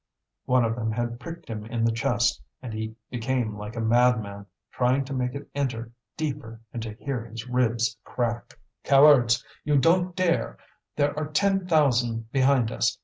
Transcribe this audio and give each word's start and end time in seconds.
One 0.45 0.65
of 0.65 0.75
them 0.75 0.91
had 0.93 1.19
pricked 1.19 1.47
him 1.47 1.63
in 1.67 1.83
the 1.83 1.91
chest, 1.91 2.41
and 2.59 2.73
he 2.73 2.95
became 3.11 3.55
like 3.55 3.75
a 3.75 3.79
madman, 3.79 4.47
trying 4.71 5.05
to 5.05 5.13
make 5.13 5.35
it 5.35 5.47
enter 5.53 5.91
deeper 6.17 6.59
and 6.73 6.81
to 6.81 6.93
hear 6.95 7.23
his 7.27 7.47
ribs 7.47 7.97
crack. 8.03 8.57
"Cowards, 8.83 9.45
you 9.63 9.77
don't 9.77 10.15
dare! 10.15 10.57
There 10.95 11.15
are 11.19 11.27
ten 11.27 11.67
thousand 11.67 12.31
behind 12.31 12.71
us. 12.71 12.97